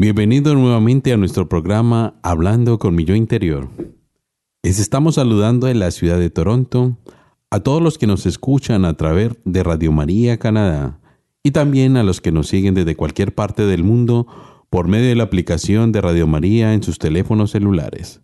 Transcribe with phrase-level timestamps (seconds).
[0.00, 3.68] Bienvenido nuevamente a nuestro programa Hablando con mi yo interior.
[4.62, 6.96] Les estamos saludando en la ciudad de Toronto
[7.50, 10.98] a todos los que nos escuchan a través de Radio María Canadá
[11.42, 14.26] y también a los que nos siguen desde cualquier parte del mundo
[14.70, 18.22] por medio de la aplicación de Radio María en sus teléfonos celulares.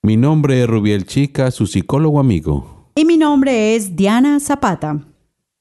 [0.00, 2.90] Mi nombre es Rubiel Chica, su psicólogo amigo.
[2.94, 5.06] Y mi nombre es Diana Zapata.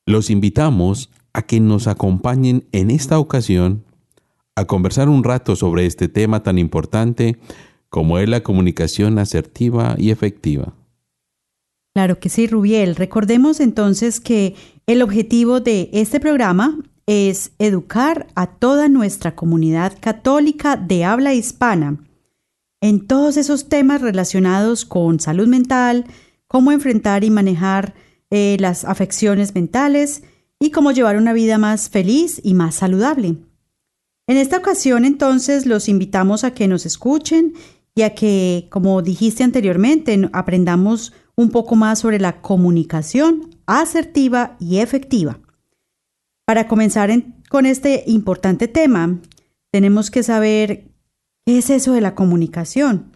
[0.05, 3.83] Los invitamos a que nos acompañen en esta ocasión
[4.55, 7.38] a conversar un rato sobre este tema tan importante
[7.89, 10.73] como es la comunicación asertiva y efectiva.
[11.93, 12.95] Claro que sí, Rubiel.
[12.95, 14.55] Recordemos entonces que
[14.88, 21.97] el objetivo de este programa es educar a toda nuestra comunidad católica de habla hispana
[22.80, 26.05] en todos esos temas relacionados con salud mental,
[26.47, 27.93] cómo enfrentar y manejar
[28.30, 30.23] eh, las afecciones mentales
[30.59, 33.36] y cómo llevar una vida más feliz y más saludable.
[34.31, 37.51] En esta ocasión, entonces, los invitamos a que nos escuchen
[37.93, 44.77] y a que, como dijiste anteriormente, aprendamos un poco más sobre la comunicación asertiva y
[44.77, 45.41] efectiva.
[46.47, 49.20] Para comenzar en- con este importante tema,
[49.70, 50.86] tenemos que saber
[51.45, 53.11] qué es eso de la comunicación,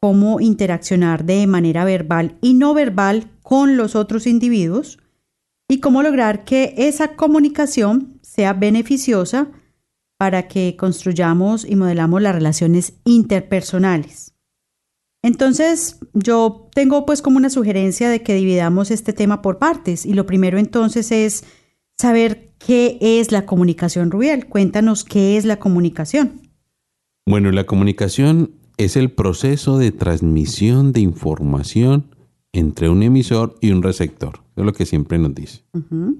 [0.00, 4.98] cómo interaccionar de manera verbal y no verbal con los otros individuos
[5.68, 9.48] y cómo lograr que esa comunicación sea beneficiosa
[10.18, 14.34] para que construyamos y modelamos las relaciones interpersonales.
[15.22, 20.14] Entonces, yo tengo pues como una sugerencia de que dividamos este tema por partes y
[20.14, 21.44] lo primero entonces es
[21.98, 24.46] saber qué es la comunicación, Rubiel.
[24.46, 26.42] Cuéntanos qué es la comunicación.
[27.26, 32.14] Bueno, la comunicación es el proceso de transmisión de información
[32.52, 34.44] entre un emisor y un receptor.
[34.54, 35.62] Es lo que siempre nos dice.
[35.72, 36.18] Ujú.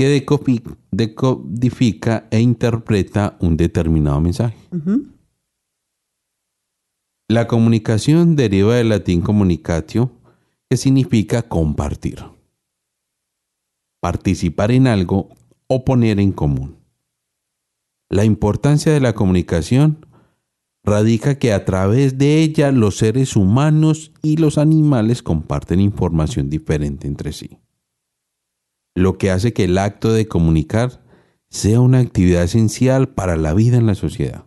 [0.00, 0.08] Que
[0.92, 4.56] decodifica e interpreta un determinado mensaje.
[7.28, 10.10] La comunicación deriva del latín comunicatio,
[10.70, 12.24] que significa compartir.
[14.00, 15.28] Participar en algo
[15.66, 16.78] o poner en común.
[18.08, 20.06] La importancia de la comunicación
[20.82, 27.06] radica que a través de ella los seres humanos y los animales comparten información diferente
[27.06, 27.58] entre sí.
[29.00, 31.02] Lo que hace que el acto de comunicar
[31.48, 34.44] sea una actividad esencial para la vida en la sociedad.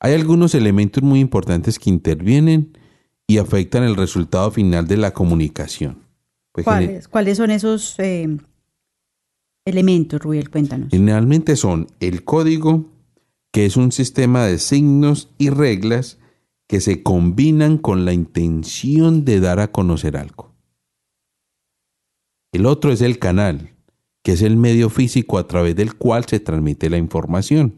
[0.00, 2.78] Hay algunos elementos muy importantes que intervienen
[3.26, 5.98] y afectan el resultado final de la comunicación.
[6.52, 8.38] Pues, ¿Cuáles, cuáles son esos eh,
[9.66, 10.48] elementos, Rubiel?
[10.48, 10.88] Cuéntanos.
[10.90, 12.86] Generalmente son el código,
[13.52, 16.18] que es un sistema de signos y reglas
[16.68, 20.47] que se combinan con la intención de dar a conocer algo.
[22.52, 23.70] El otro es el canal,
[24.22, 27.74] que es el medio físico a través del cual se transmite la información.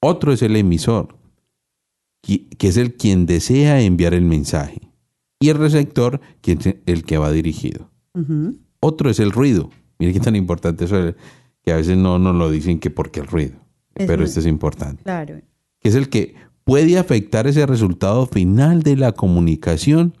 [0.00, 1.16] Otro es el emisor,
[2.22, 4.80] que es el quien desea enviar el mensaje.
[5.40, 7.90] Y el receptor, que es el que va dirigido.
[8.80, 9.70] Otro es el ruido.
[9.98, 11.14] Mire qué tan importante eso, es,
[11.64, 13.56] que a veces no nos lo dicen que porque el ruido.
[13.94, 15.02] Es pero este es importante.
[15.02, 15.40] Claro.
[15.80, 16.34] Que es el que
[16.64, 20.16] puede afectar ese resultado final de la comunicación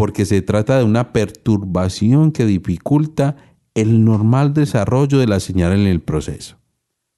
[0.00, 3.36] porque se trata de una perturbación que dificulta
[3.74, 6.56] el normal desarrollo de la señal en el proceso.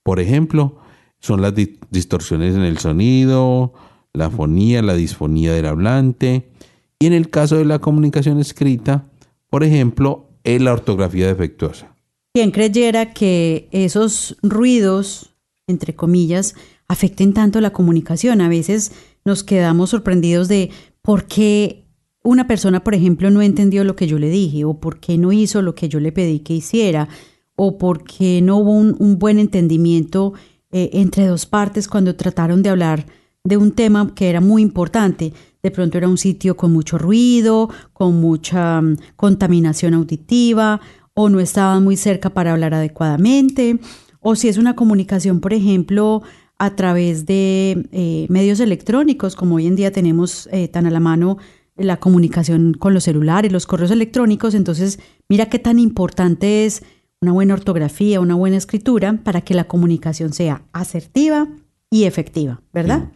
[0.02, 0.78] Por ejemplo,
[1.20, 3.72] son las di- distorsiones en el sonido,
[4.12, 6.50] la fonía, la disfonía del hablante,
[6.98, 9.06] y en el caso de la comunicación escrita,
[9.48, 11.94] por ejemplo, es la ortografía defectuosa.
[12.34, 15.36] ¿Quién creyera que esos ruidos,
[15.68, 16.56] entre comillas,
[16.88, 18.40] afecten tanto la comunicación?
[18.40, 18.90] A veces
[19.24, 20.70] nos quedamos sorprendidos de
[21.00, 21.81] por qué
[22.24, 25.32] una persona, por ejemplo, no entendió lo que yo le dije, o por qué no
[25.32, 27.08] hizo lo que yo le pedí que hiciera,
[27.56, 30.32] o por qué no hubo un, buen entendimiento
[30.70, 33.06] eh, entre dos partes cuando trataron de hablar
[33.44, 35.32] de un tema que era muy importante.
[35.62, 40.80] De pronto era un sitio con mucho ruido, con mucha mm, contaminación auditiva,
[41.14, 43.78] o no estaban muy cerca para hablar adecuadamente,
[44.20, 46.22] o si es una comunicación, por ejemplo,
[46.58, 51.00] a través de eh, medios electrónicos, como hoy en día tenemos eh, tan a la
[51.00, 51.38] mano
[51.76, 54.98] la comunicación con los celulares, los correos electrónicos, entonces
[55.28, 56.82] mira qué tan importante es
[57.20, 61.48] una buena ortografía, una buena escritura para que la comunicación sea asertiva
[61.88, 63.10] y efectiva, ¿verdad?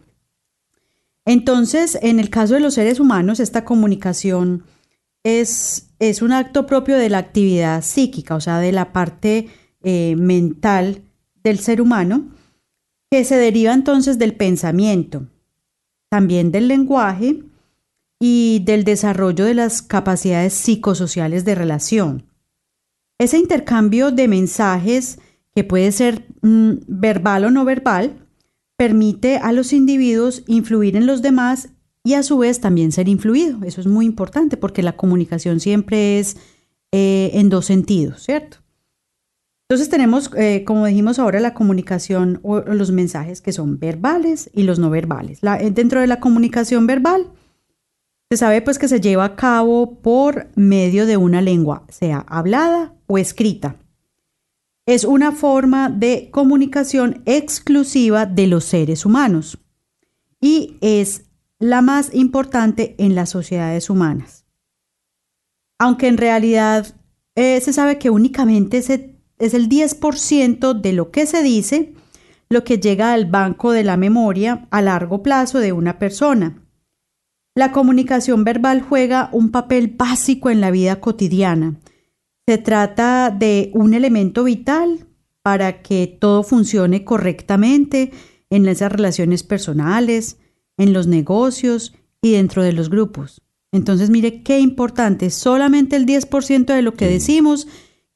[1.25, 4.63] Entonces, en el caso de los seres humanos, esta comunicación
[5.23, 9.49] es, es un acto propio de la actividad psíquica, o sea, de la parte
[9.83, 11.01] eh, mental
[11.43, 12.29] del ser humano,
[13.11, 15.27] que se deriva entonces del pensamiento,
[16.09, 17.43] también del lenguaje
[18.19, 22.23] y del desarrollo de las capacidades psicosociales de relación.
[23.19, 25.19] Ese intercambio de mensajes,
[25.55, 28.27] que puede ser mm, verbal o no verbal,
[28.75, 31.69] permite a los individuos influir en los demás
[32.03, 33.59] y a su vez también ser influido.
[33.63, 36.37] Eso es muy importante porque la comunicación siempre es
[36.91, 38.59] eh, en dos sentidos, ¿cierto?
[39.69, 44.63] Entonces tenemos, eh, como dijimos ahora, la comunicación o los mensajes que son verbales y
[44.63, 45.39] los no verbales.
[45.43, 47.27] Eh, dentro de la comunicación verbal,
[48.29, 52.93] se sabe pues que se lleva a cabo por medio de una lengua, sea hablada
[53.07, 53.77] o escrita.
[54.85, 59.57] Es una forma de comunicación exclusiva de los seres humanos
[60.41, 61.23] y es
[61.59, 64.45] la más importante en las sociedades humanas.
[65.79, 66.95] Aunque en realidad
[67.35, 71.93] eh, se sabe que únicamente es el 10% de lo que se dice
[72.49, 76.63] lo que llega al banco de la memoria a largo plazo de una persona.
[77.57, 81.73] La comunicación verbal juega un papel básico en la vida cotidiana.
[82.45, 85.07] Se trata de un elemento vital
[85.41, 88.11] para que todo funcione correctamente
[88.51, 90.37] en esas relaciones personales,
[90.77, 93.41] en los negocios y dentro de los grupos.
[93.71, 97.67] Entonces, mire qué importante, solamente el 10% de lo que decimos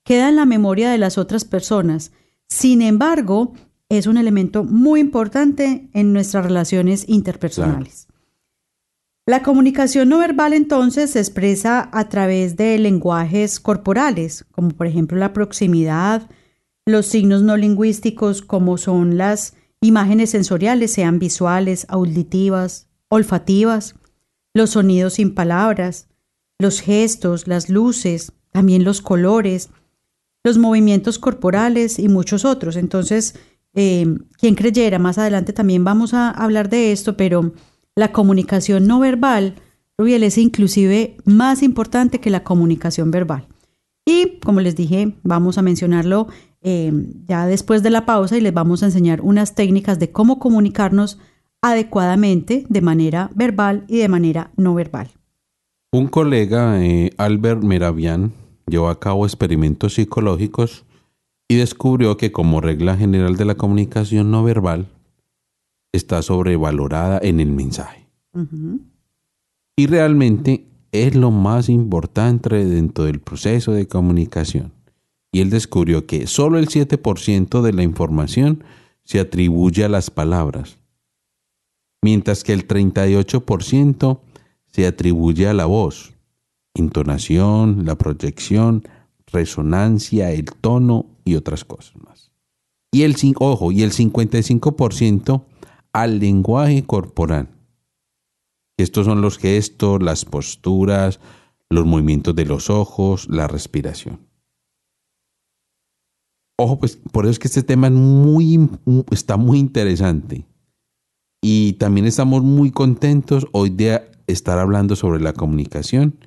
[0.03, 2.11] queda en la memoria de las otras personas.
[2.47, 3.53] Sin embargo,
[3.89, 8.07] es un elemento muy importante en nuestras relaciones interpersonales.
[9.27, 15.17] La comunicación no verbal entonces se expresa a través de lenguajes corporales, como por ejemplo
[15.17, 16.27] la proximidad,
[16.87, 23.95] los signos no lingüísticos como son las imágenes sensoriales, sean visuales, auditivas, olfativas,
[24.55, 26.07] los sonidos sin palabras,
[26.57, 29.69] los gestos, las luces, también los colores,
[30.43, 32.75] los movimientos corporales y muchos otros.
[32.75, 33.35] Entonces,
[33.75, 37.53] eh, quien creyera, más adelante también vamos a hablar de esto, pero
[38.01, 39.55] la comunicación no verbal,
[39.97, 43.47] Rubiel, es inclusive más importante que la comunicación verbal.
[44.05, 46.27] Y como les dije, vamos a mencionarlo
[46.63, 50.37] Em, ya después de la pausa y les vamos a enseñar unas técnicas de cómo
[50.37, 51.19] comunicarnos
[51.59, 55.09] adecuadamente de manera verbal y de manera no verbal.
[55.91, 58.31] Un colega, eh, Albert Meravian,
[58.67, 60.85] llevó a cabo experimentos psicológicos
[61.49, 64.87] y descubrió que como regla general de la comunicación no verbal
[65.93, 68.07] está sobrevalorada en el mensaje.
[69.75, 74.71] Y realmente es lo más importante dentro del proceso de comunicación
[75.31, 78.63] y él descubrió que solo el 7% de la información
[79.03, 80.77] se atribuye a las palabras,
[82.01, 84.19] mientras que el 38%
[84.67, 86.13] se atribuye a la voz,
[86.75, 88.87] intonación, la proyección,
[89.27, 92.31] resonancia, el tono y otras cosas más.
[92.91, 95.43] Y el, ojo, y el 55%
[95.93, 97.49] al lenguaje corporal.
[98.77, 101.19] Estos son los gestos, las posturas,
[101.69, 104.19] los movimientos de los ojos, la respiración.
[106.57, 108.69] Ojo, pues por eso es que este tema es muy,
[109.11, 110.45] está muy interesante.
[111.41, 116.19] Y también estamos muy contentos hoy de estar hablando sobre la comunicación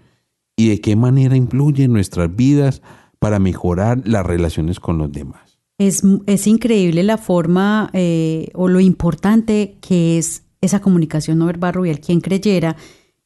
[0.57, 2.83] y de qué manera influye en nuestras vidas
[3.19, 5.54] para mejorar las relaciones con los demás.
[5.79, 11.75] Es, es increíble la forma eh, o lo importante que es esa comunicación no verbal,
[11.75, 12.77] Rubiel, quien creyera,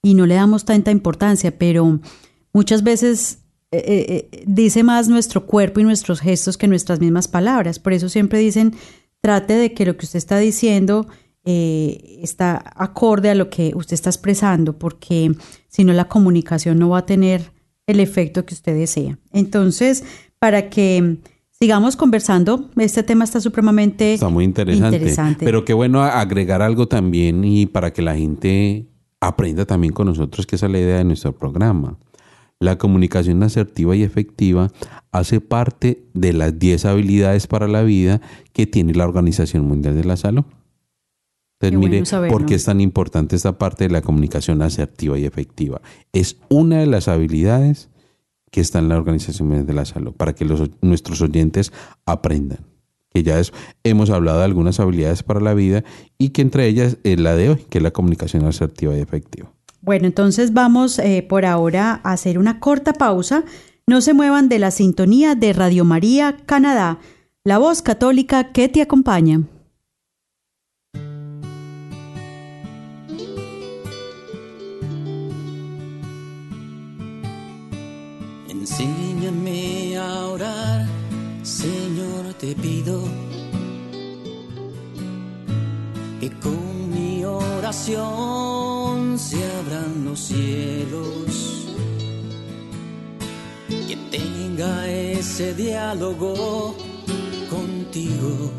[0.03, 2.01] y no le damos tanta importancia, pero
[2.53, 3.41] muchas veces
[3.71, 7.79] eh, eh, eh, dice más nuestro cuerpo y nuestros gestos que nuestras mismas palabras.
[7.79, 8.75] Por eso siempre dicen,
[9.21, 11.07] trate de que lo que usted está diciendo
[11.45, 15.33] está acorde a lo que usted está expresando, porque
[15.67, 17.53] si no la comunicación no va a tener
[17.87, 19.19] el efecto que usted desea.
[19.33, 20.05] Entonces,
[20.39, 21.17] para que
[21.61, 25.45] sigamos conversando, este tema está supremamente está muy interesante, interesante.
[25.45, 28.87] Pero qué bueno agregar algo también y para que la gente
[29.21, 31.99] aprenda también con nosotros, que esa es la idea de nuestro programa
[32.61, 34.71] La comunicación asertiva y efectiva
[35.11, 38.21] hace parte de las 10 habilidades para la vida
[38.53, 40.45] que tiene la Organización Mundial de la Salud.
[41.61, 42.39] Entonces, bueno mire, saberlo.
[42.39, 45.81] ¿por qué es tan importante esta parte de la comunicación asertiva y efectiva?
[46.13, 47.89] Es una de las habilidades
[48.51, 50.47] que está en la Organización Mundial de la Salud, para que
[50.81, 51.73] nuestros oyentes
[52.07, 52.59] aprendan.
[53.13, 53.41] Que ya
[53.85, 55.83] hemos hablado de algunas habilidades para la vida
[56.19, 59.51] y que entre ellas es la de hoy, que es la comunicación asertiva y efectiva.
[59.81, 63.45] Bueno, entonces vamos eh, por ahora a hacer una corta pausa.
[63.87, 66.99] No se muevan de la sintonía de Radio María Canadá,
[67.45, 69.43] la voz católica que te acompaña.
[82.39, 83.03] Te pido
[86.21, 91.67] que con mi oración se abran los cielos,
[93.69, 96.77] que tenga ese diálogo
[97.51, 98.53] contigo,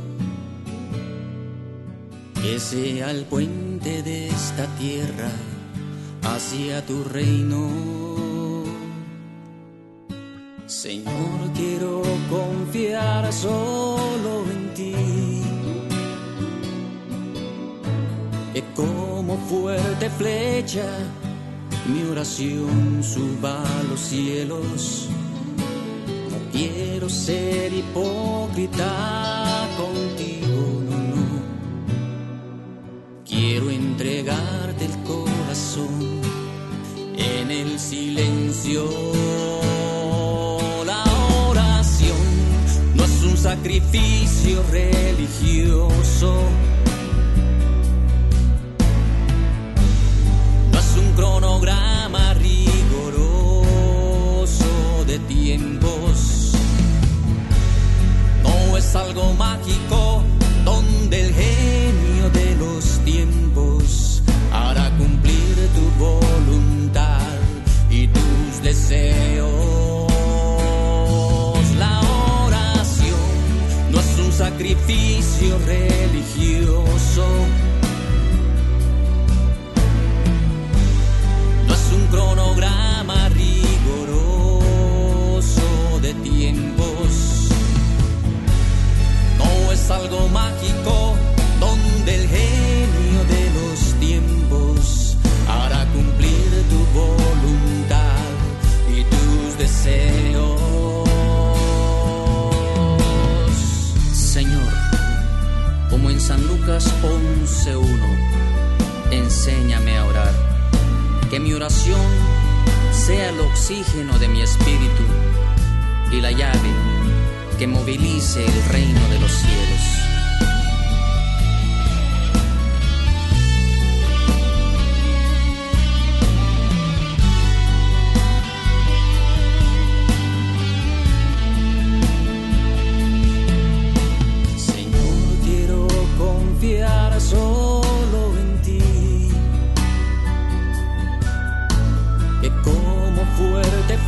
[2.42, 5.32] que sea el puente de esta tierra
[6.24, 8.39] hacia tu reino.
[10.70, 15.42] Señor, quiero confiar solo en ti.
[18.54, 20.86] Que como fuerte flecha
[21.92, 25.10] mi oración suba a los cielos.
[26.30, 31.42] No quiero ser hipócrita contigo, no, no.
[33.26, 36.22] Quiero entregarte el corazón
[37.18, 38.88] en el silencio.
[43.40, 46.44] Sacrificio religioso.
[50.72, 53.06] No es un cronograma riguroso
[55.08, 56.52] de tiempos.
[58.44, 60.22] No es algo mágico
[60.66, 67.38] donde el genio de los tiempos hará cumplir tu voluntad
[67.90, 69.29] y tus deseos.
[74.60, 77.24] Sacrificio religioso.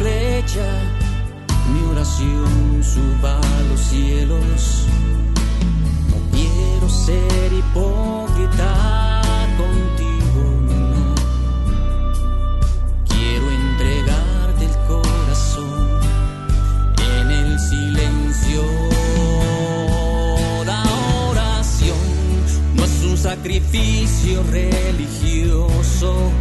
[0.03, 4.88] Mi oración suba a los cielos.
[6.10, 9.22] No quiero ser hipócrita
[9.58, 11.15] contigo, no.
[13.10, 16.00] Quiero entregarte el corazón
[17.20, 18.63] en el silencio.
[20.65, 20.84] La
[21.29, 21.98] oración
[22.75, 26.31] no es un sacrificio religioso.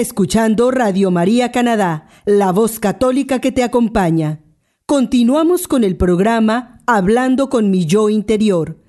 [0.00, 4.40] Escuchando Radio María Canadá, la voz católica que te acompaña.
[4.84, 8.80] Continuamos con el programa Hablando con mi yo interior,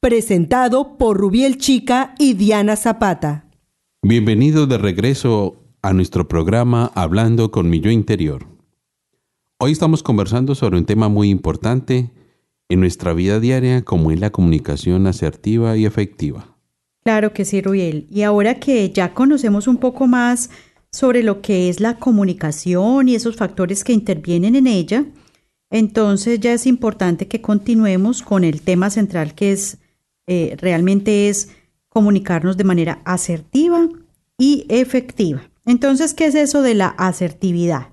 [0.00, 3.48] presentado por Rubiel Chica y Diana Zapata.
[4.02, 8.46] Bienvenido de regreso a nuestro programa Hablando con mi yo interior.
[9.58, 12.10] Hoy estamos conversando sobre un tema muy importante
[12.68, 16.55] en nuestra vida diaria como es la comunicación asertiva y efectiva.
[17.06, 18.08] Claro que sí, Rubiel.
[18.10, 20.50] Y ahora que ya conocemos un poco más
[20.90, 25.04] sobre lo que es la comunicación y esos factores que intervienen en ella,
[25.70, 29.78] entonces ya es importante que continuemos con el tema central que es
[30.26, 31.50] eh, realmente es
[31.88, 33.88] comunicarnos de manera asertiva
[34.36, 35.48] y efectiva.
[35.64, 37.90] Entonces, ¿qué es eso de la asertividad?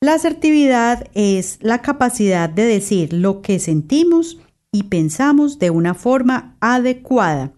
[0.00, 4.38] La asertividad es la capacidad de decir lo que sentimos
[4.70, 7.52] y pensamos de una forma adecuada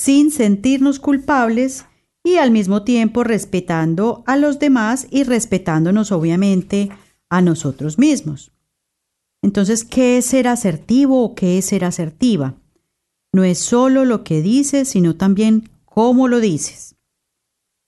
[0.00, 1.84] sin sentirnos culpables
[2.24, 6.88] y al mismo tiempo respetando a los demás y respetándonos obviamente
[7.28, 8.50] a nosotros mismos.
[9.42, 12.54] Entonces, ¿qué es ser asertivo o qué es ser asertiva?
[13.34, 16.96] No es solo lo que dices, sino también cómo lo dices.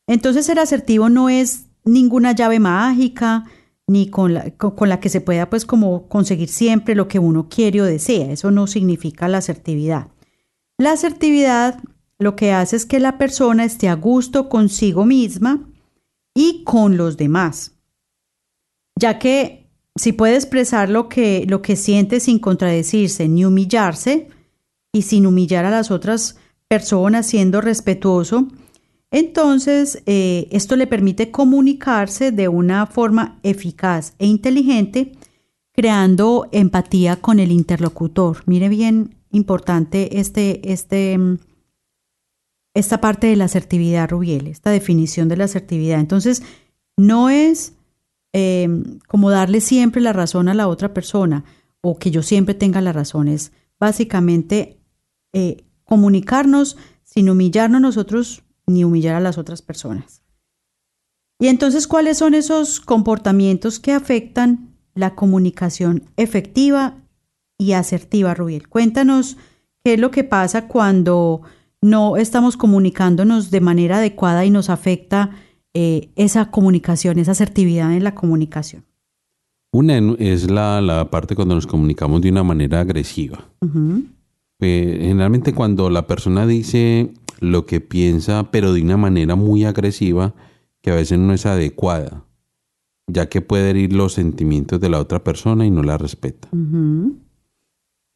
[0.06, 3.44] Entonces, ser asertivo no es ninguna llave mágica,
[3.86, 7.48] ni con la, con la que se pueda pues como conseguir siempre lo que uno
[7.48, 8.32] quiere o desea.
[8.32, 10.08] Eso no significa la asertividad.
[10.76, 11.80] La asertividad
[12.22, 15.68] lo que hace es que la persona esté a gusto consigo misma
[16.34, 17.72] y con los demás.
[18.98, 19.62] Ya que
[19.96, 24.28] si puede expresar lo que, lo que siente sin contradecirse ni humillarse
[24.92, 26.36] y sin humillar a las otras
[26.68, 28.48] personas siendo respetuoso,
[29.10, 35.12] entonces eh, esto le permite comunicarse de una forma eficaz e inteligente,
[35.72, 38.42] creando empatía con el interlocutor.
[38.46, 41.18] Mire bien importante este, este
[42.74, 46.00] esta parte de la asertividad, Rubiel, esta definición de la asertividad.
[46.00, 46.42] Entonces,
[46.96, 47.74] no es
[48.32, 48.68] eh,
[49.08, 51.44] como darle siempre la razón a la otra persona
[51.82, 54.80] o que yo siempre tenga la razón, es básicamente
[55.32, 60.22] eh, comunicarnos sin humillarnos nosotros ni humillar a las otras personas.
[61.38, 67.02] Y entonces, ¿cuáles son esos comportamientos que afectan la comunicación efectiva
[67.58, 68.68] y asertiva, Rubiel?
[68.68, 69.36] Cuéntanos
[69.82, 71.42] qué es lo que pasa cuando
[71.82, 75.30] no estamos comunicándonos de manera adecuada y nos afecta
[75.74, 78.84] eh, esa comunicación, esa asertividad en la comunicación.
[79.72, 83.48] Una es la, parte cuando nos comunicamos de una manera agresiva.
[84.60, 90.34] Eh, generalmente cuando la persona dice lo que piensa, pero de una manera muy agresiva,
[90.82, 92.24] que a veces no es adecuada,
[93.06, 96.48] ya que puede herir los sentimientos de la otra persona y no la respeta.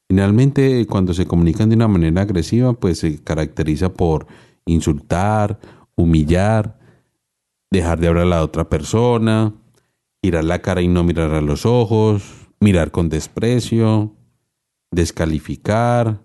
[0.08, 4.26] Finalmente, cuando se comunican de una manera agresiva, pues se caracteriza por
[4.64, 5.58] insultar,
[5.96, 6.78] humillar,
[7.70, 9.52] dejar de hablar a la otra persona,
[10.22, 14.14] girar la cara y no mirar a los ojos, mirar con desprecio,
[14.90, 16.20] descalificar,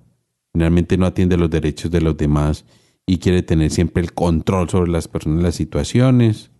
[0.53, 2.65] finalmente no atiende los derechos de los demás
[3.05, 6.51] y quiere tener siempre el control sobre las personas y las situaciones,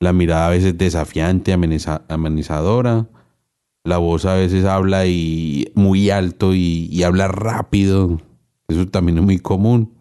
[0.00, 3.08] la mirada a veces desafiante, amenazadora,
[3.84, 8.18] la voz a veces habla y muy alto y, habla rápido.
[8.66, 9.92] Eso también es muy común.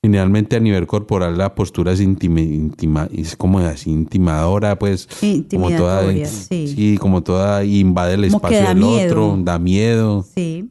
[0.00, 5.08] Generalmente a nivel corporal la postura es intima, es como así intimadora, pues
[5.50, 6.96] como toda, sí.
[7.00, 10.24] como toda invade el espacio del otro, da miedo.
[10.34, 10.70] Sí.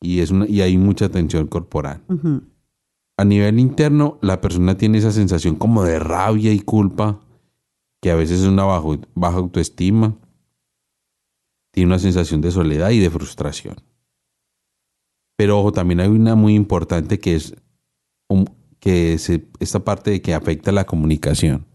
[0.00, 2.00] Y es una, y hay mucha tensión corporal.
[3.18, 7.20] A nivel interno, la persona tiene esa sensación como de rabia y culpa,
[8.00, 10.16] que a veces es una baja autoestima
[11.70, 13.76] tiene una sensación de soledad y de frustración.
[15.36, 17.54] Pero ojo, también hay una muy importante que es
[18.78, 19.18] que
[19.58, 21.66] esta parte de que afecta la comunicación,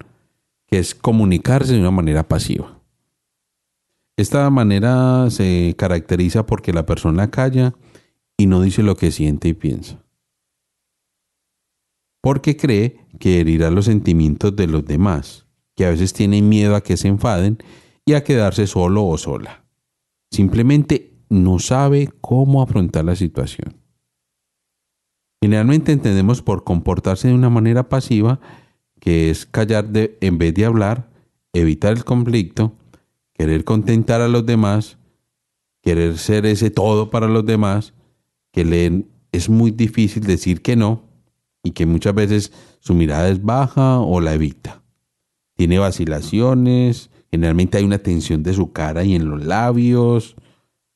[0.68, 2.82] que es comunicarse de una manera pasiva.
[4.18, 7.76] Esta manera se caracteriza porque la persona calla
[8.38, 10.04] y no dice lo que siente y piensa.
[12.22, 16.82] Porque cree que herirá los sentimientos de los demás, que a veces tienen miedo a
[16.82, 17.60] que se enfaden
[18.06, 19.65] y a quedarse solo o sola.
[20.36, 23.78] Simplemente no sabe cómo afrontar la situación.
[25.42, 28.42] Generalmente entendemos por comportarse de una manera pasiva,
[29.00, 31.10] que es callar de, en vez de hablar,
[31.54, 32.74] evitar el conflicto,
[33.32, 34.98] querer contentar a los demás,
[35.82, 37.94] querer ser ese todo para los demás,
[38.52, 41.04] que le es muy difícil decir que no
[41.64, 44.84] y que muchas veces su mirada es baja o la evita.
[45.56, 50.36] Tiene vacilaciones, Generalmente hay una tensión de su cara y en los labios,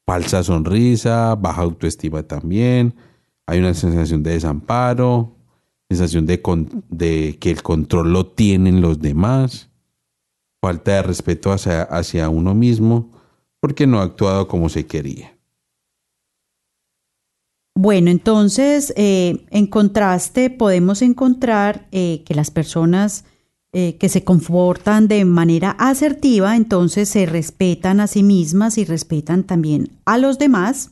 [0.06, 2.96] falsa sonrisa, baja autoestima también,
[3.46, 5.36] hay una sensación de desamparo,
[5.90, 9.70] sensación de, que el control lo tienen los demás,
[10.62, 13.12] falta de respeto hacia, hacia uno mismo,
[13.60, 15.36] porque no ha actuado como se quería.
[17.76, 23.26] Bueno, entonces, eh, en contraste, podemos encontrar eh, que las personas
[23.74, 29.44] eh, que se comportan de manera asertiva, entonces se respetan a sí mismas y respetan
[29.44, 30.92] también a los demás.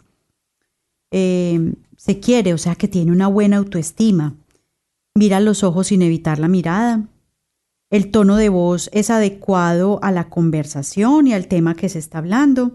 [1.12, 4.36] se quiere, o sea, que tiene una buena autoestima.
[5.16, 7.08] Mira los ojos sin evitar la mirada.
[7.90, 12.20] El tono de voz es adecuado a la conversación y al tema que se está
[12.20, 12.74] hablando.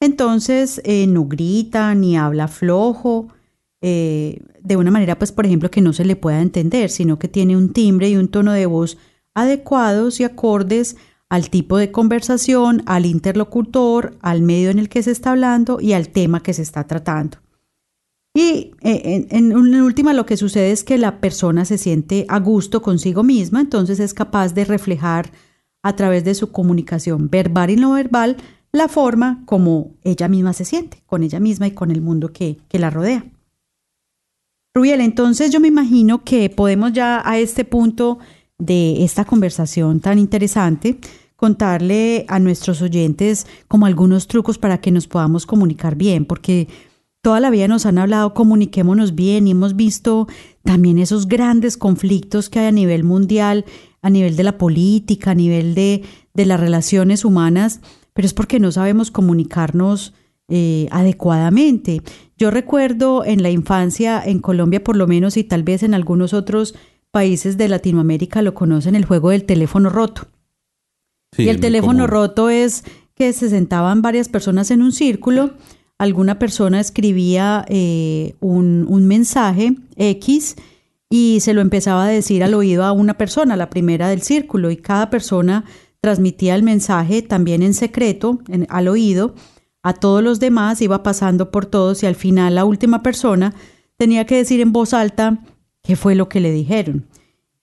[0.00, 3.28] Entonces, no grita ni habla flojo
[3.82, 7.28] eh, de una manera, pues, por ejemplo, que no se le pueda entender, sino que
[7.28, 8.96] tiene un timbre y un tono de voz
[9.34, 10.96] adecuados y acordes
[11.28, 15.94] al tipo de conversación, al interlocutor, al medio en el que se está hablando y
[15.94, 17.38] al tema que se está tratando.
[18.34, 22.82] Y eh, en, última lo que sucede es que la persona se siente a gusto
[22.82, 25.32] consigo misma, entonces es capaz de reflejar
[25.82, 28.36] a través de su comunicación verbal y no verbal
[28.70, 32.58] la forma como ella misma se siente, con ella misma y con el mundo que
[32.72, 33.24] la rodea.
[34.74, 38.18] Rubiel, entonces yo me imagino que podemos ya a este punto
[38.58, 40.98] de esta conversación tan interesante
[41.36, 46.68] contarle a nuestros oyentes como algunos trucos para que nos podamos comunicar bien, porque
[47.20, 50.28] toda la vida nos han hablado comuniquémonos bien y hemos visto
[50.62, 53.64] también esos grandes conflictos que hay a nivel mundial,
[54.02, 56.02] a nivel de la política, a nivel de,
[56.34, 57.80] de las relaciones humanas,
[58.12, 60.14] pero es porque no sabemos comunicarnos
[60.48, 62.02] eh, adecuadamente.
[62.36, 66.34] Yo recuerdo en la infancia, en Colombia por lo menos, y tal vez en algunos
[66.34, 66.74] otros
[67.12, 70.26] países de Latinoamérica lo conocen, el juego del teléfono roto.
[71.36, 75.52] y el teléfono roto es que se sentaban varias personas en un círculo,
[75.98, 80.56] alguna persona escribía eh, un, un mensaje X
[81.08, 84.70] y se lo empezaba a decir al oído a una persona, la primera del círculo,
[84.70, 85.64] y cada persona
[86.00, 89.34] transmitía el mensaje también en secreto en, al oído
[89.82, 93.54] a todos los demás, iba pasando por todos y al final la última persona
[93.96, 95.42] tenía que decir en voz alta
[95.82, 97.06] qué fue lo que le dijeron.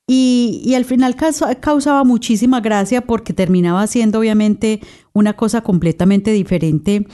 [0.07, 1.15] Y, al final
[1.59, 4.79] causaba muchísima gracia porque terminaba siendo obviamente
[5.13, 7.05] una cosa completamente diferente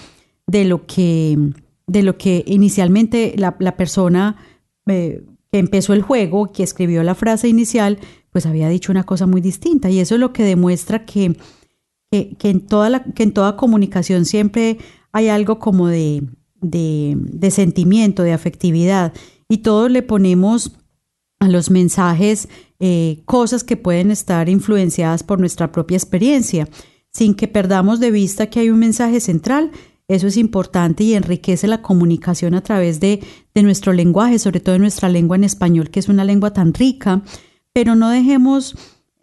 [0.48, 1.38] de lo que,
[1.88, 4.38] de lo que inicialmente la, persona
[4.88, 8.00] eh, que empezó el juego, que escribió la frase inicial,
[8.32, 9.90] pues había dicho una cosa muy distinta.
[9.90, 11.36] Y eso es lo que demuestra que
[12.38, 14.78] que, en toda la, que en toda comunicación siempre
[15.12, 16.24] hay algo como de,
[16.62, 19.14] de, sentimiento, de afectividad,
[19.48, 20.78] y todos le ponemos
[21.52, 22.48] los mensajes
[22.80, 26.68] eh, cosas que pueden estar influenciadas por nuestra propia experiencia,
[27.12, 29.72] sin que perdamos de vista que hay un mensaje central.
[30.08, 33.22] Eso es importante y enriquece la comunicación a través de,
[33.54, 36.74] de nuestro lenguaje, sobre todo de nuestra lengua en español, que es una lengua tan
[36.74, 37.24] rica,
[37.74, 38.76] pero no dejemos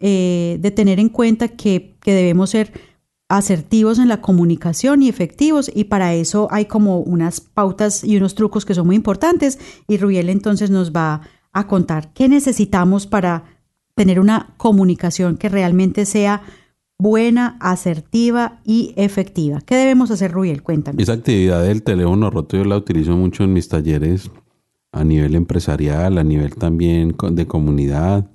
[0.05, 2.73] eh, de tener en cuenta que, debemos ser
[3.29, 8.35] asertivos en la comunicación y efectivos y para eso hay como unas pautas y unos
[8.35, 11.21] trucos que son muy importantes y Rubiel entonces nos va
[11.53, 13.43] a contar qué necesitamos para
[13.95, 16.41] tener una comunicación que realmente sea
[16.97, 19.61] buena, asertiva y efectiva.
[19.61, 20.63] ¿Qué debemos hacer, Rubiel?
[20.63, 21.01] Cuéntame.
[21.01, 24.31] Esa actividad del teléfono roto yo la utilizo mucho en mis talleres
[24.91, 28.27] a nivel empresarial, a nivel también de comunidad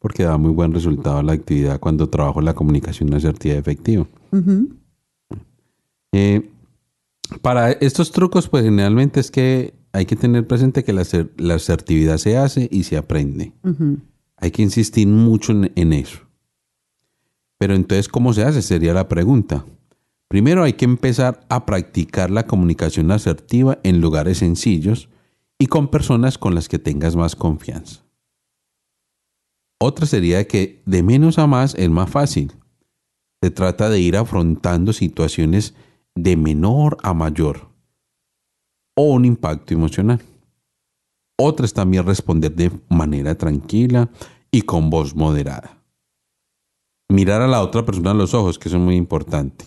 [0.00, 4.06] porque da muy buen resultado la actividad cuando trabajo la comunicación asertiva y efectiva.
[6.12, 6.50] Eh,
[7.42, 12.36] para estos trucos, pues generalmente es que hay que tener presente que la, asertividad se
[12.36, 13.52] hace y se aprende.
[14.36, 16.20] Hay que insistir mucho en, eso.
[17.58, 18.62] Pero entonces, ¿cómo se hace?
[18.62, 19.66] Sería la pregunta.
[20.28, 25.08] Primero hay que empezar a practicar la comunicación asertiva en lugares sencillos
[25.58, 28.04] y con personas con las que tengas más confianza.
[29.78, 32.52] Otra sería que de menos a más es más fácil.
[33.42, 35.74] Se trata de ir afrontando situaciones
[36.14, 37.69] de menor a mayor
[39.00, 40.20] o un impacto emocional.
[41.38, 44.10] Otra es también responder de manera tranquila
[44.50, 45.82] y con voz moderada.
[47.08, 49.64] Mirar a la otra persona a los ojos, que eso es muy importante.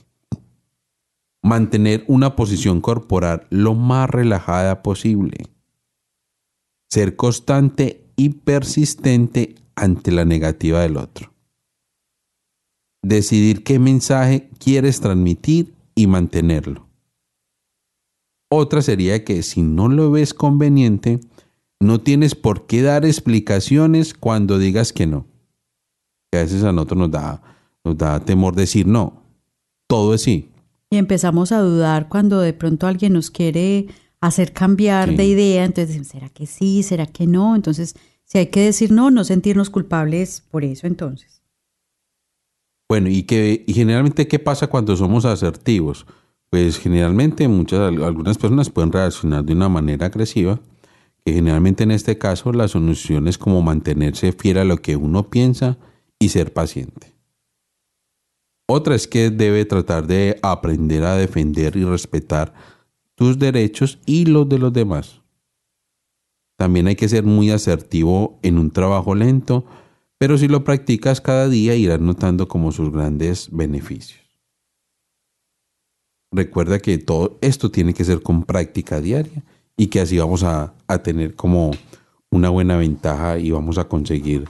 [1.42, 5.38] Mantener una posición corporal lo más relajada posible.
[6.92, 11.34] Ser constante y persistente ante la negativa del otro.
[13.02, 16.93] Decidir qué mensaje quieres transmitir y mantenerlo.
[18.56, 21.20] Otra sería que si no lo ves conveniente,
[21.80, 25.26] no tienes por qué dar explicaciones cuando digas que no.
[26.32, 27.42] a veces a nosotros nos da,
[27.84, 29.24] nos da temor decir no.
[29.88, 30.52] Todo es sí.
[30.92, 33.88] Y empezamos a dudar cuando de pronto alguien nos quiere
[34.22, 36.84] hacer cambiar de idea, entonces, ¿será que sí?
[36.84, 37.56] ¿Será que no?
[37.56, 41.42] Entonces Si hay que decir no, no sentirnos culpables por eso entonces.
[42.88, 46.06] Bueno, y que y generalmente qué pasa cuando somos asertivos?
[46.54, 50.60] Pues generalmente muchas algunas personas pueden reaccionar de una manera agresiva,
[51.26, 55.32] que generalmente en este caso la solución es como mantenerse fiel a lo que uno
[55.32, 55.80] piensa
[56.20, 57.16] y ser paciente.
[58.68, 62.54] Otra es que debe tratar de aprender a defender y respetar
[63.16, 65.22] tus derechos y los de los demás.
[66.56, 69.66] También hay que ser muy asertivo en un trabajo lento,
[70.20, 74.23] pero si lo practicas cada día irás notando como sus grandes beneficios.
[76.34, 79.44] Recuerda que todo esto tiene que ser con práctica diaria
[79.78, 81.72] y que así vamos a, tener como
[82.30, 84.46] una buena ventaja y vamos a conseguir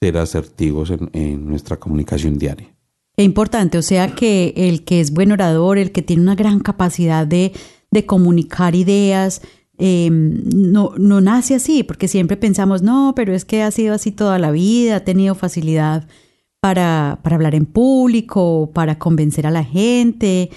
[0.00, 2.68] ser asertivos en, nuestra comunicación diaria.
[3.16, 6.60] Qué importante, o sea que el que es buen orador, el que tiene una gran
[6.60, 7.52] capacidad de,
[7.90, 9.42] de comunicar ideas,
[9.76, 14.12] em, no, no nace así, porque siempre pensamos, no, pero es que ha sido así
[14.12, 16.06] toda la vida, ha tenido facilidad
[16.60, 20.50] para, para hablar en público, para convencer a la gente,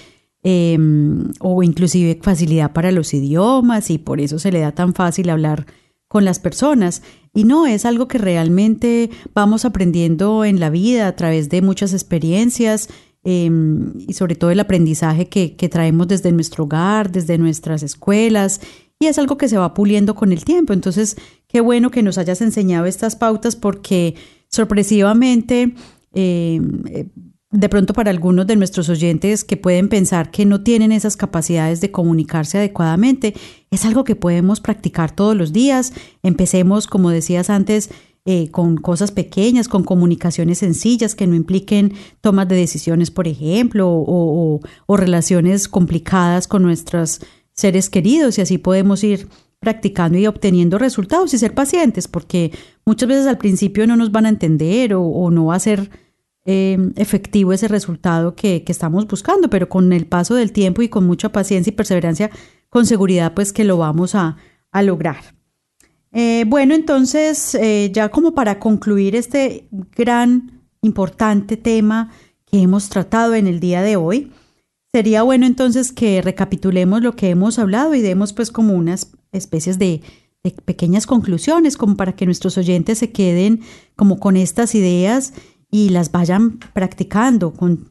[0.44, 5.30] em, o inclusive facilidad para los idiomas, y por eso se le da tan fácil
[5.30, 5.66] hablar
[6.08, 7.04] con las personas.
[7.34, 11.94] Y no, es algo que realmente vamos aprendiendo en la vida a través de muchas
[11.94, 12.90] experiencias
[13.24, 18.60] em, y sobre todo el aprendizaje que, que traemos desde nuestro hogar, desde nuestras escuelas.
[19.00, 20.74] Y es algo que se va puliendo con el tiempo.
[20.74, 21.16] Entonces,
[21.48, 24.16] qué bueno que nos hayas enseñado estas pautas porque
[24.50, 25.74] sorpresivamente
[26.14, 26.84] em,
[27.52, 31.82] de pronto para algunos de nuestros oyentes que pueden pensar que no tienen esas capacidades
[31.82, 33.34] de comunicarse adecuadamente,
[33.72, 35.94] es algo que podemos practicar todos los días.
[36.24, 37.90] Empecemos, como decías antes,
[38.26, 43.90] eh, con cosas pequeñas, con comunicaciones sencillas que no impliquen tomas de decisiones, por ejemplo,
[43.90, 47.20] o, o relaciones complicadas con nuestros
[47.54, 49.28] seres queridos y así podemos ir
[49.60, 52.52] practicando y obteniendo resultados y ser pacientes, porque
[52.86, 55.90] muchas veces al principio no nos van a entender o, o no va a ser
[56.44, 61.06] Em, efectivo ese resultado que, estamos buscando, pero con el paso del tiempo y con
[61.06, 62.32] mucha paciencia y perseverancia,
[62.70, 64.38] con seguridad, pues que lo vamos a,
[64.82, 65.36] lograr.
[66.14, 72.10] Eh, bueno, entonces, eh, ya como para concluir este gran, importante tema
[72.46, 74.32] que hemos tratado en el día de hoy,
[74.92, 79.78] sería bueno entonces que recapitulemos lo que hemos hablado y demos pues como unas especies
[79.78, 80.02] de,
[80.44, 83.62] de pequeñas conclusiones, como para que nuestros oyentes se queden
[83.96, 85.34] como con estas ideas
[85.72, 87.90] y las vayan practicando con,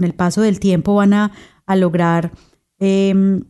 [0.00, 1.32] el paso del tiempo van a,
[1.74, 2.32] lograr
[2.78, 3.44] em,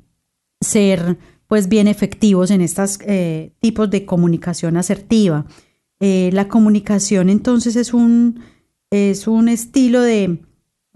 [0.60, 1.18] ser
[1.48, 5.44] pues bien efectivos en estos eh, tipos de comunicación asertiva.
[5.98, 8.40] Eh, la comunicación entonces es un,
[8.90, 10.38] es un estilo de,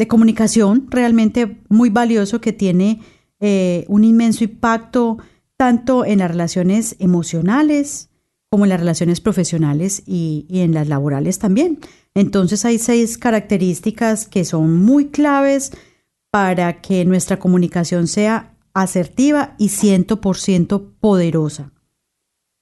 [0.09, 3.01] comunicación realmente muy valioso que tiene
[3.41, 5.19] eh, un inmenso impacto
[5.57, 8.11] tanto en las relaciones emocionales
[8.51, 11.81] como en las relaciones profesionales y en las laborales también.
[12.15, 15.73] Entonces hay seis características que son muy claves
[16.31, 21.73] para que nuestra comunicación sea asertiva y 100% poderosa.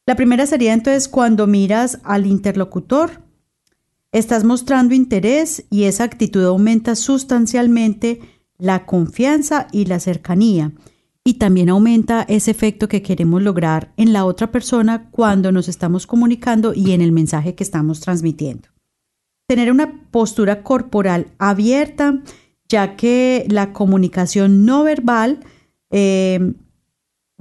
[0.06, 3.22] La primera sería entonces cuando miras al interlocutor,
[4.12, 8.20] estás mostrando interés y esa actitud aumenta sustancialmente
[8.58, 10.72] la confianza y la cercanía
[11.24, 16.06] y también aumenta ese efecto que queremos lograr en la otra persona cuando nos estamos
[16.06, 18.74] comunicando y en el mensaje que estamos transmitiendo
[19.46, 22.22] tener una postura corporal abierta,
[22.68, 25.40] ya que la comunicación no verbal
[25.90, 26.54] eh,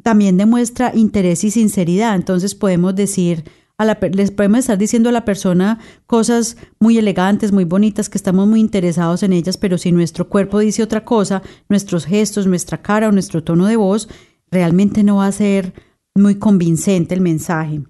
[0.02, 2.16] también demuestra interés y sinceridad.
[2.16, 3.46] Entonces podemos decir,
[3.86, 8.60] les podemos estar diciendo a la persona cosas muy elegantes, muy bonitas, que estamos muy
[8.60, 13.12] interesados en ellas, pero si nuestro cuerpo dice otra cosa, nuestros gestos, nuestra cara o
[13.12, 14.10] nuestro tono de voz,
[14.52, 15.74] realmente no va a ser
[16.16, 17.82] muy convincente el mensaje.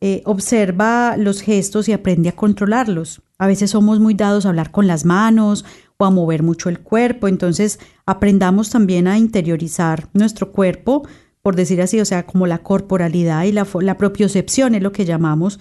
[0.00, 3.22] Eh, observa los gestos y aprende a controlarlos.
[3.38, 5.64] A veces somos muy dados a hablar con las manos
[5.96, 11.06] o a mover mucho el cuerpo, entonces aprendamos también a interiorizar nuestro cuerpo,
[11.46, 13.64] por decir así, o sea, como la corporalidad y la,
[13.98, 15.60] propiocepción es lo que llamamos,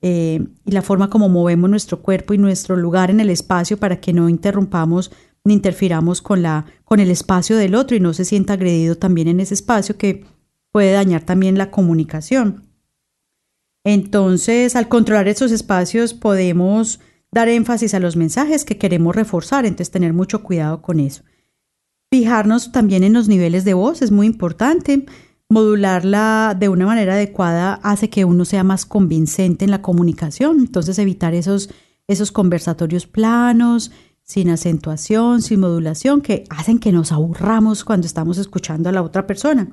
[0.00, 4.00] eh, y la forma como movemos nuestro cuerpo y nuestro lugar en el espacio para
[4.00, 5.12] que no interrumpamos
[5.44, 9.28] ni interfiramos con, la, con el espacio del otro y no se sienta agredido también
[9.28, 10.24] en ese espacio que
[10.72, 12.70] puede dañar también la comunicación.
[13.84, 16.98] Entonces, al controlar esos espacios podemos
[17.30, 21.24] dar énfasis a los mensajes que queremos reforzar, entonces tener mucho cuidado con eso.
[22.10, 25.04] Fijarnos también en los niveles de voz es muy importante.
[25.48, 30.98] Modularla de una manera adecuada hace que uno sea más convincente en la comunicación, entonces
[30.98, 31.70] evitar esos,
[32.08, 38.88] esos conversatorios planos, sin acentuación, sin modulación, que hacen que nos aburramos cuando estamos escuchando
[38.88, 39.68] a la otra persona.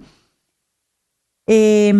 [1.47, 1.91] Eh,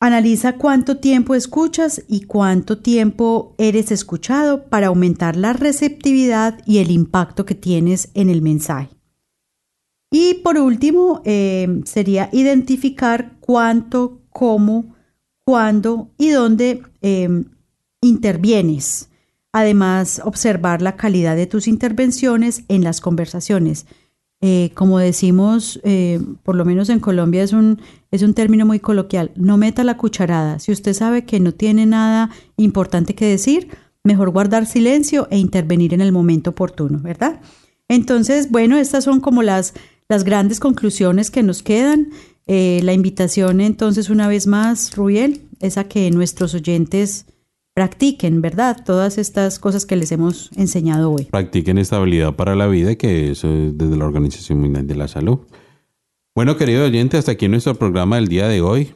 [0.00, 6.92] Analiza cuánto tiempo escuchas y cuánto tiempo eres escuchado para aumentar la receptividad y el
[6.92, 8.97] impacto que tienes en el mensaje.
[10.10, 14.94] Y por último, eh, sería identificar cuánto, cómo,
[15.44, 17.44] cuándo y dónde eh,
[18.00, 19.10] intervienes.
[19.52, 23.86] Además, observar la calidad de tus intervenciones en las conversaciones.
[24.40, 27.80] Eh, como decimos, eh, por lo menos en Colombia es un,
[28.12, 30.60] es un término muy coloquial, no meta la cucharada.
[30.60, 33.68] Si usted sabe que no tiene nada importante que decir,
[34.04, 37.40] mejor guardar silencio e intervenir en el momento oportuno, ¿verdad?
[37.88, 39.74] Entonces, bueno, estas son como las,
[40.08, 42.08] las grandes conclusiones que nos quedan.
[42.46, 47.26] Eh, la invitación entonces una vez más, Rubiel, es a que nuestros oyentes
[47.74, 48.82] practiquen, ¿verdad?
[48.84, 51.26] Todas estas cosas que les hemos enseñado hoy.
[51.26, 55.40] Practiquen estabilidad para la vida, que eso es desde la Organización Mundial de la Salud.
[56.34, 58.92] Bueno, querido oyente, hasta aquí nuestro programa del día de hoy.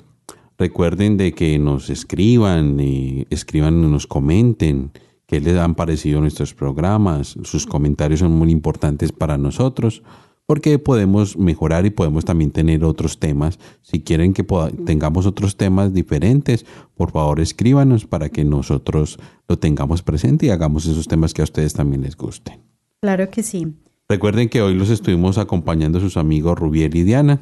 [0.59, 4.92] Recuerden de que nos escriban, y escriban, nos comenten
[5.27, 7.37] qué les han parecido nuestros programas.
[7.42, 10.03] Sus comentarios son muy importantes para nosotros
[10.46, 13.59] porque podemos mejorar y podemos también tener otros temas.
[13.81, 14.44] Si quieren que
[14.85, 20.87] tengamos otros temas diferentes, por favor escríbanos para que nosotros lo tengamos presente y hagamos
[20.87, 22.61] esos temas que a ustedes también les gusten.
[23.00, 23.74] Claro que sí.
[24.09, 27.40] Recuerden que hoy los estuvimos acompañando sus amigos Rubiel y Diana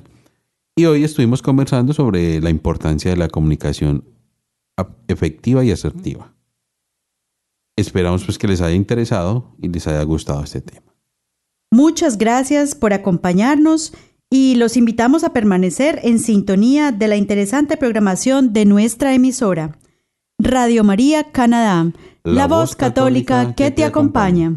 [0.76, 4.04] y hoy estuvimos conversando sobre la importancia de la comunicación
[5.08, 6.34] efectiva y asertiva.
[7.76, 10.89] Esperamos pues que les haya interesado y les haya gustado este tema.
[11.70, 13.92] Muchas gracias por acompañarnos
[14.28, 19.78] y los invitamos a permanecer en sintonía de la interesante programación de nuestra emisora.
[20.38, 21.92] Radio María Canadá,
[22.24, 24.56] la, voz católica, que, te acompaña.